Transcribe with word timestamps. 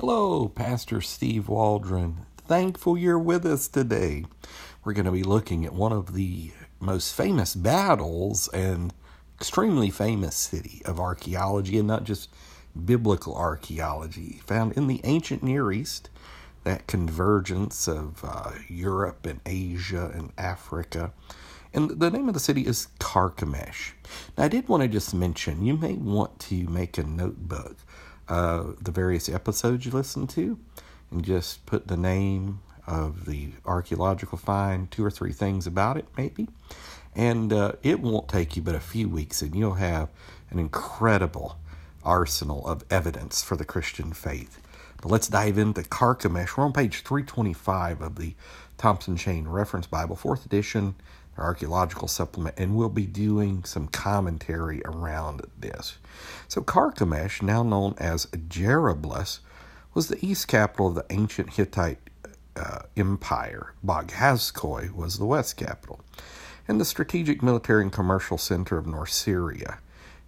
Hello, 0.00 0.46
Pastor 0.46 1.00
Steve 1.00 1.48
Waldron. 1.48 2.24
Thankful 2.46 2.96
you're 2.96 3.18
with 3.18 3.44
us 3.44 3.66
today. 3.66 4.26
We're 4.84 4.92
going 4.92 5.06
to 5.06 5.10
be 5.10 5.24
looking 5.24 5.64
at 5.66 5.72
one 5.72 5.90
of 5.90 6.14
the 6.14 6.52
most 6.78 7.12
famous 7.16 7.56
battles 7.56 8.46
and 8.54 8.94
extremely 9.34 9.90
famous 9.90 10.36
city 10.36 10.82
of 10.84 11.00
archaeology, 11.00 11.78
and 11.78 11.88
not 11.88 12.04
just 12.04 12.30
biblical 12.84 13.34
archaeology, 13.34 14.40
found 14.46 14.74
in 14.74 14.86
the 14.86 15.00
ancient 15.02 15.42
Near 15.42 15.72
East, 15.72 16.10
that 16.62 16.86
convergence 16.86 17.88
of 17.88 18.24
uh, 18.24 18.52
Europe 18.68 19.26
and 19.26 19.40
Asia 19.46 20.12
and 20.14 20.32
Africa. 20.38 21.12
And 21.74 21.90
the 21.90 22.10
name 22.12 22.28
of 22.28 22.34
the 22.34 22.40
city 22.40 22.64
is 22.64 22.86
Carchemish. 23.00 23.94
Now, 24.36 24.44
I 24.44 24.48
did 24.48 24.68
want 24.68 24.84
to 24.84 24.88
just 24.88 25.12
mention 25.12 25.64
you 25.64 25.76
may 25.76 25.94
want 25.94 26.38
to 26.38 26.68
make 26.68 26.98
a 26.98 27.02
notebook 27.02 27.78
uh, 28.28 28.72
the 28.80 28.90
various 28.90 29.28
episodes 29.28 29.86
you 29.86 29.92
listen 29.92 30.26
to 30.28 30.58
and 31.10 31.24
just 31.24 31.64
put 31.66 31.88
the 31.88 31.96
name 31.96 32.60
of 32.86 33.26
the 33.26 33.50
archaeological 33.66 34.38
find, 34.38 34.90
two 34.90 35.04
or 35.04 35.10
three 35.10 35.32
things 35.32 35.66
about 35.66 35.96
it, 35.96 36.06
maybe. 36.16 36.48
And 37.14 37.52
uh, 37.52 37.72
it 37.82 38.00
won't 38.00 38.28
take 38.28 38.56
you 38.56 38.62
but 38.62 38.74
a 38.74 38.80
few 38.80 39.08
weeks, 39.08 39.42
and 39.42 39.54
you'll 39.54 39.74
have 39.74 40.08
an 40.50 40.58
incredible 40.58 41.58
arsenal 42.04 42.66
of 42.66 42.84
evidence 42.90 43.42
for 43.42 43.56
the 43.56 43.64
Christian 43.64 44.12
faith. 44.12 44.60
But 45.02 45.10
let's 45.10 45.28
dive 45.28 45.58
into 45.58 45.82
Carchemish. 45.82 46.56
We're 46.56 46.64
on 46.64 46.72
page 46.72 47.02
325 47.02 48.00
of 48.00 48.16
the 48.16 48.34
Thompson 48.78 49.16
Chain 49.16 49.46
Reference 49.48 49.86
Bible, 49.86 50.16
fourth 50.16 50.46
edition, 50.46 50.94
archaeological 51.40 52.08
supplement, 52.08 52.58
and 52.58 52.76
we'll 52.76 52.88
be 52.88 53.06
doing 53.06 53.64
some 53.64 53.88
commentary 53.88 54.82
around 54.84 55.42
this. 55.58 55.98
So, 56.48 56.60
Carchemish, 56.60 57.42
now 57.42 57.62
known 57.62 57.94
as 57.98 58.26
Jerablus, 58.26 59.40
was 59.94 60.08
the 60.08 60.24
east 60.24 60.48
capital 60.48 60.88
of 60.88 60.94
the 60.94 61.06
ancient 61.10 61.54
Hittite 61.54 61.98
uh, 62.56 62.80
empire. 62.96 63.74
Boghazkoy 63.84 64.92
was 64.92 65.18
the 65.18 65.26
west 65.26 65.56
capital, 65.56 66.00
and 66.66 66.80
the 66.80 66.84
strategic 66.84 67.42
military 67.42 67.82
and 67.82 67.92
commercial 67.92 68.38
center 68.38 68.78
of 68.78 68.86
North 68.86 69.10
Syria. 69.10 69.78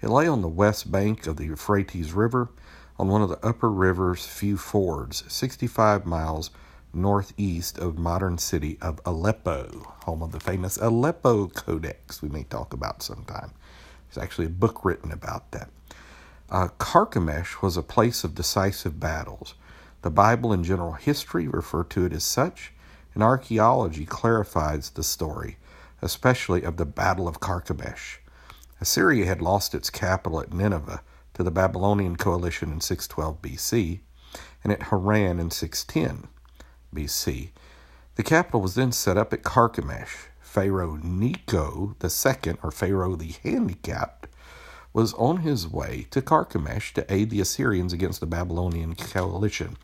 It 0.01 0.09
lay 0.09 0.27
on 0.27 0.43
the 0.43 0.49
west 0.49 0.91
bank 0.91 1.27
of 1.27 1.37
the 1.37 1.45
Euphrates 1.45 2.13
River, 2.13 2.49
on 2.99 3.09
one 3.09 3.23
of 3.23 3.29
the 3.29 3.45
upper 3.47 3.71
river's 3.71 4.27
few 4.27 4.57
fords, 4.57 5.25
65 5.29 6.05
miles 6.05 6.51
northeast 6.93 7.79
of 7.79 7.99
modern 7.99 8.39
city 8.39 8.79
of 8.81 9.01
Aleppo, 9.05 9.95
home 10.05 10.23
of 10.23 10.33
the 10.33 10.41
famous 10.41 10.77
Aleppo 10.77 11.49
Codex 11.49 12.21
we 12.21 12.29
may 12.29 12.45
talk 12.45 12.73
about 12.73 13.03
sometime. 13.03 13.53
There's 14.09 14.23
actually 14.23 14.47
a 14.47 14.51
book 14.51 14.85
written 14.85 15.13
about 15.13 15.53
that. 15.53 15.71
Uh, 16.51 16.69
Carchemish 16.79 17.63
was 17.63 17.77
a 17.77 17.83
place 17.83 18.25
of 18.25 18.35
decisive 18.35 18.99
battles. 18.99 19.55
The 20.03 20.11
Bible 20.11 20.53
and 20.53 20.65
general 20.65 20.93
history 20.93 21.47
refer 21.47 21.85
to 21.85 22.07
it 22.07 22.13
as 22.13 22.25
such, 22.25 22.73
and 23.15 23.23
archaeology 23.23 24.05
clarifies 24.05 24.91
the 24.91 25.05
story, 25.05 25.59
especially 26.03 26.63
of 26.63 26.77
the 26.77 26.87
Battle 26.87 27.29
of 27.29 27.41
Carchemish. 27.41 28.19
Assyria 28.81 29.27
had 29.27 29.43
lost 29.43 29.75
its 29.75 29.91
capital 29.91 30.41
at 30.41 30.53
Nineveh 30.53 31.03
to 31.35 31.43
the 31.43 31.51
Babylonian 31.51 32.17
coalition 32.17 32.73
in 32.73 32.81
612 32.81 33.43
BC 33.43 34.01
and 34.65 34.73
at 34.73 34.85
Haran 34.85 35.39
in 35.39 35.51
610. 35.51 36.29
BC. 36.95 37.51
The 38.17 38.23
capital 38.23 38.61
was 38.61 38.75
then 38.75 38.93
set 38.93 39.17
up 39.17 39.33
at 39.33 39.43
Carchemish. 39.43 40.29
Pharaoh 40.41 40.99
Necho 41.01 41.95
II, 42.03 42.55
or 42.63 42.71
Pharaoh 42.73 43.15
the 43.15 43.35
Handicapped, 43.45 44.27
was 44.93 45.15
on 45.15 45.39
his 45.39 45.69
way 45.69 46.07
to 46.11 46.21
Carchemish 46.21 46.93
to 46.95 47.13
aid 47.13 47.31
the 47.31 47.41
Assyrians 47.41 47.93
against 47.93 48.19
the 48.19 48.27
Babylonian 48.27 48.97
coalition. 48.97 49.77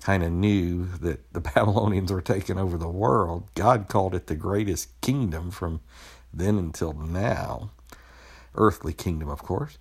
Kind 0.00 0.24
of 0.24 0.32
knew 0.32 0.86
that 1.00 1.32
the 1.32 1.40
Babylonians 1.54 2.10
were 2.10 2.20
taking 2.20 2.58
over 2.58 2.76
the 2.76 2.88
world. 2.88 3.48
God 3.54 3.86
called 3.88 4.14
it 4.16 4.26
the 4.26 4.34
greatest 4.34 5.00
kingdom 5.00 5.52
from 5.52 5.80
then 6.32 6.58
until 6.58 6.92
now. 6.92 7.70
Earthly 8.56 8.92
kingdom, 8.92 9.28
of 9.28 9.42
course. 9.42 9.78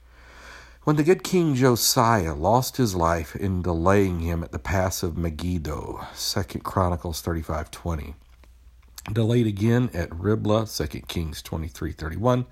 When 0.83 0.97
the 0.97 1.03
good 1.03 1.23
King 1.23 1.55
Josiah 1.55 2.33
lost 2.33 2.75
his 2.75 2.93
life 2.93 3.37
in 3.37 3.61
delaying 3.61 4.19
him 4.19 4.43
at 4.43 4.51
the 4.51 4.59
pass 4.59 5.01
of 5.01 5.15
Megiddo, 5.15 6.05
2 6.13 6.59
Chronicles 6.59 7.21
35:20. 7.21 8.15
Delayed 9.13 9.47
again 9.47 9.89
at 9.93 10.13
Riblah, 10.13 10.67
2 10.67 11.07
Kings 11.07 11.41
23:31. 11.41 12.45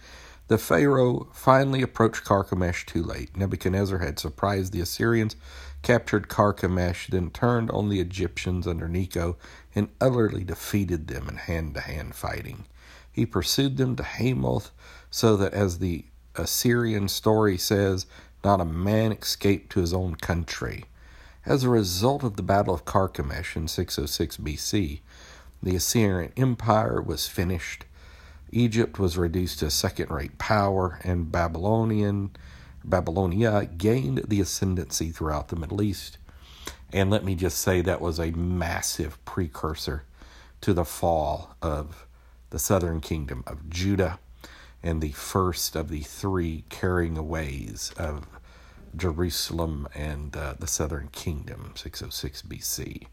The 0.47 0.57
Pharaoh 0.57 1.27
finally 1.33 1.81
approached 1.81 2.23
Carchemish 2.23 2.85
too 2.85 3.03
late. 3.03 3.35
Nebuchadnezzar 3.35 3.97
had 3.97 4.17
surprised 4.17 4.71
the 4.71 4.79
Assyrians, 4.79 5.35
captured 5.81 6.29
Carchemish, 6.29 7.09
then 7.09 7.31
turned 7.31 7.69
on 7.71 7.89
the 7.89 7.99
Egyptians 7.99 8.65
under 8.65 8.87
Necho 8.87 9.35
and 9.75 9.89
utterly 9.99 10.45
defeated 10.45 11.09
them 11.09 11.27
in 11.27 11.35
hand 11.35 11.73
to 11.73 11.81
hand 11.81 12.15
fighting. 12.15 12.63
He 13.11 13.25
pursued 13.25 13.75
them 13.75 13.97
to 13.97 14.03
Hamath, 14.03 14.71
so 15.09 15.35
that 15.35 15.53
as 15.53 15.79
the 15.79 16.05
Assyrian 16.35 17.07
story 17.07 17.57
says, 17.57 18.05
not 18.43 18.61
a 18.61 18.65
man 18.65 19.11
escaped 19.11 19.71
to 19.71 19.81
his 19.81 19.93
own 19.93 20.15
country. 20.15 20.85
As 21.45 21.63
a 21.63 21.69
result 21.69 22.23
of 22.23 22.35
the 22.35 22.43
Battle 22.43 22.73
of 22.73 22.85
Carchemish 22.85 23.55
in 23.55 23.67
606 23.67 24.37
BC, 24.37 24.99
the 25.61 25.75
Assyrian 25.75 26.31
Empire 26.37 27.01
was 27.01 27.27
finished. 27.27 27.85
Egypt 28.51 28.99
was 28.99 29.17
reduced 29.17 29.59
to 29.59 29.67
a 29.67 29.71
second-rate 29.71 30.37
power, 30.37 30.99
and 31.03 31.31
Babylonian 31.31 32.31
Babylonia 32.83 33.69
gained 33.77 34.23
the 34.27 34.41
ascendancy 34.41 35.11
throughout 35.11 35.49
the 35.49 35.55
Middle 35.55 35.81
East. 35.81 36.17
And 36.91 37.09
let 37.09 37.23
me 37.23 37.35
just 37.35 37.59
say 37.59 37.81
that 37.81 38.01
was 38.01 38.19
a 38.19 38.31
massive 38.31 39.23
precursor 39.23 40.03
to 40.61 40.73
the 40.73 40.85
fall 40.85 41.55
of 41.61 42.07
the 42.49 42.59
southern 42.59 42.99
kingdom 42.99 43.43
of 43.47 43.69
Judah 43.69 44.19
and 44.83 45.01
the 45.01 45.11
first 45.11 45.75
of 45.75 45.89
the 45.89 46.01
three 46.01 46.63
carrying 46.69 47.17
aways 47.17 47.91
of 47.97 48.27
Jerusalem 48.95 49.87
and 49.93 50.35
uh, 50.35 50.55
the 50.59 50.67
southern 50.67 51.09
kingdom, 51.09 51.73
606 51.75 52.41
BC. 52.43 53.07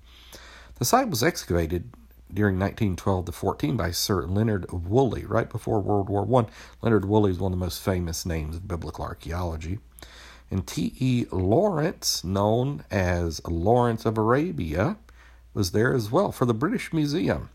The 0.78 0.84
site 0.84 1.10
was 1.10 1.22
excavated 1.22 1.90
during 2.32 2.58
1912 2.58 3.26
to 3.26 3.32
14 3.32 3.76
by 3.76 3.90
Sir 3.90 4.22
Leonard 4.26 4.70
Woolley, 4.70 5.24
right 5.24 5.48
before 5.48 5.80
World 5.80 6.08
War 6.08 6.26
I. 6.40 6.46
Leonard 6.82 7.04
Woolley 7.04 7.30
is 7.30 7.38
one 7.38 7.52
of 7.52 7.58
the 7.58 7.64
most 7.64 7.82
famous 7.82 8.26
names 8.26 8.56
of 8.56 8.68
biblical 8.68 9.04
archaeology. 9.04 9.78
And 10.50 10.66
T.E. 10.66 11.26
Lawrence, 11.30 12.24
known 12.24 12.84
as 12.90 13.46
Lawrence 13.46 14.06
of 14.06 14.16
Arabia, 14.16 14.96
was 15.52 15.72
there 15.72 15.94
as 15.94 16.10
well 16.10 16.32
for 16.32 16.46
the 16.46 16.54
British 16.54 16.92
Museum. 16.92 17.50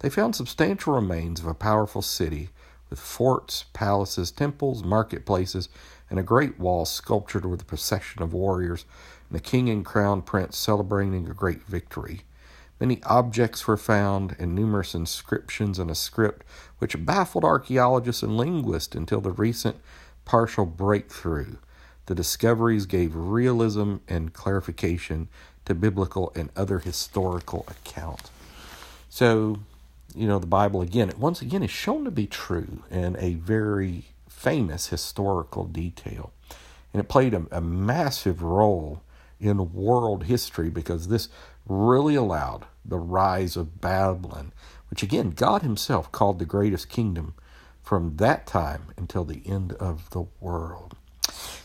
They 0.00 0.10
found 0.10 0.36
substantial 0.36 0.94
remains 0.94 1.40
of 1.40 1.46
a 1.46 1.54
powerful 1.54 2.02
city 2.02 2.50
with 2.90 2.98
forts, 2.98 3.64
palaces, 3.72 4.30
temples, 4.30 4.82
marketplaces, 4.82 5.68
and 6.10 6.18
a 6.18 6.22
great 6.22 6.58
wall 6.58 6.84
sculptured 6.84 7.44
with 7.44 7.62
a 7.62 7.66
procession 7.66 8.22
of 8.22 8.32
warriors 8.32 8.84
and 9.28 9.38
the 9.38 9.42
king 9.42 9.68
and 9.68 9.84
crown 9.84 10.22
prince 10.22 10.56
celebrating 10.56 11.28
a 11.28 11.34
great 11.34 11.62
victory. 11.64 12.22
Many 12.80 13.02
objects 13.02 13.66
were 13.66 13.76
found 13.76 14.36
and 14.38 14.54
numerous 14.54 14.94
inscriptions 14.94 15.78
in 15.78 15.90
a 15.90 15.94
script 15.94 16.44
which 16.78 17.04
baffled 17.04 17.44
archaeologists 17.44 18.22
and 18.22 18.36
linguists 18.36 18.94
until 18.94 19.20
the 19.20 19.32
recent 19.32 19.76
partial 20.24 20.64
breakthrough. 20.64 21.56
The 22.06 22.14
discoveries 22.14 22.86
gave 22.86 23.14
realism 23.14 23.96
and 24.06 24.32
clarification 24.32 25.28
to 25.64 25.74
biblical 25.74 26.32
and 26.34 26.50
other 26.56 26.78
historical 26.78 27.66
accounts. 27.68 28.30
So, 29.10 29.58
you 30.14 30.26
know, 30.26 30.38
the 30.38 30.46
Bible 30.46 30.80
again, 30.82 31.08
it 31.08 31.18
once 31.18 31.42
again, 31.42 31.62
is 31.62 31.70
shown 31.70 32.04
to 32.04 32.10
be 32.10 32.26
true 32.26 32.82
in 32.90 33.16
a 33.18 33.34
very 33.34 34.04
famous 34.28 34.88
historical 34.88 35.64
detail. 35.64 36.32
And 36.92 37.00
it 37.00 37.08
played 37.08 37.34
a, 37.34 37.46
a 37.50 37.60
massive 37.60 38.42
role 38.42 39.02
in 39.40 39.72
world 39.72 40.24
history 40.24 40.70
because 40.70 41.08
this 41.08 41.28
really 41.66 42.14
allowed 42.14 42.64
the 42.84 42.98
rise 42.98 43.56
of 43.56 43.80
Babylon, 43.80 44.52
which 44.90 45.02
again, 45.02 45.30
God 45.30 45.62
Himself 45.62 46.10
called 46.10 46.38
the 46.38 46.44
greatest 46.44 46.88
kingdom 46.88 47.34
from 47.82 48.16
that 48.16 48.46
time 48.46 48.88
until 48.96 49.24
the 49.24 49.42
end 49.46 49.72
of 49.74 50.10
the 50.10 50.26
world. 50.40 50.96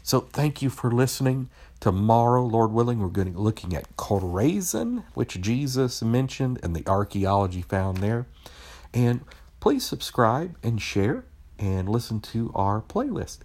So, 0.03 0.19
thank 0.19 0.61
you 0.61 0.69
for 0.69 0.91
listening. 0.91 1.49
Tomorrow, 1.79 2.45
Lord 2.45 2.71
willing, 2.71 2.99
we're 2.99 3.07
going 3.07 3.33
to 3.33 3.39
looking 3.39 3.75
at 3.75 3.95
Chorazin, 3.95 5.03
which 5.13 5.39
Jesus 5.39 6.01
mentioned, 6.01 6.59
and 6.61 6.75
the 6.75 6.85
archaeology 6.87 7.61
found 7.61 7.97
there. 7.97 8.25
And 8.93 9.21
please 9.59 9.85
subscribe 9.85 10.57
and 10.61 10.81
share 10.81 11.23
and 11.57 11.87
listen 11.87 12.19
to 12.19 12.51
our 12.53 12.81
playlist. 12.81 13.39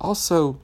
Also, 0.00 0.60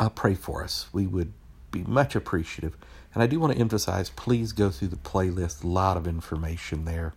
uh, 0.00 0.08
pray 0.08 0.34
for 0.34 0.64
us. 0.64 0.88
We 0.92 1.06
would 1.06 1.32
be 1.70 1.84
much 1.84 2.16
appreciative. 2.16 2.76
And 3.14 3.22
I 3.22 3.26
do 3.26 3.38
want 3.40 3.52
to 3.52 3.58
emphasize 3.58 4.10
please 4.10 4.52
go 4.52 4.70
through 4.70 4.88
the 4.88 4.96
playlist, 4.96 5.64
a 5.64 5.66
lot 5.66 5.96
of 5.96 6.06
information 6.06 6.84
there, 6.84 7.14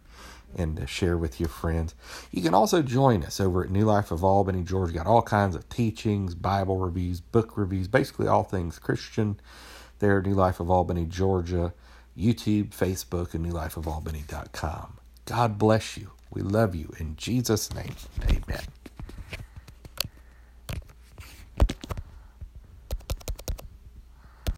and 0.55 0.87
share 0.89 1.17
with 1.17 1.39
your 1.39 1.49
friends. 1.49 1.95
You 2.31 2.41
can 2.41 2.53
also 2.53 2.81
join 2.81 3.23
us 3.23 3.39
over 3.39 3.63
at 3.63 3.69
New 3.69 3.85
Life 3.85 4.11
of 4.11 4.23
Albany, 4.23 4.63
Georgia. 4.63 4.93
Got 4.93 5.07
all 5.07 5.21
kinds 5.21 5.55
of 5.55 5.67
teachings, 5.69 6.35
Bible 6.35 6.77
reviews, 6.77 7.21
book 7.21 7.57
reviews, 7.57 7.87
basically 7.87 8.27
all 8.27 8.43
things 8.43 8.79
Christian 8.79 9.39
there 9.99 10.19
at 10.19 10.25
New 10.25 10.33
Life 10.33 10.59
of 10.59 10.69
Albany, 10.69 11.05
Georgia, 11.05 11.73
YouTube, 12.17 12.69
Facebook, 12.69 13.33
and 13.33 13.45
newlifeofalbany.com. 13.45 14.97
God 15.25 15.57
bless 15.57 15.97
you. 15.97 16.11
We 16.29 16.41
love 16.41 16.75
you. 16.75 16.91
In 16.99 17.15
Jesus' 17.15 17.73
name, 17.73 17.95
amen. 18.29 18.80